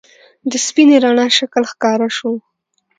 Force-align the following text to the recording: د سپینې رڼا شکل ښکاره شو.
د 0.51 0.53
سپینې 0.65 0.97
رڼا 1.03 1.27
شکل 1.37 1.63
ښکاره 1.71 2.09
شو. 2.17 2.31